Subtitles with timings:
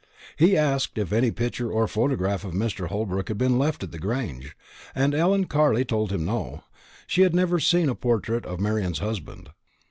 [0.35, 2.87] He asked if any picture or photograph of Mr.
[2.87, 4.57] Holbrook had been left at the Grange,
[4.95, 6.63] and Ellen Carley told him no,
[7.05, 9.51] she had never even seen a portrait of Marian's husband.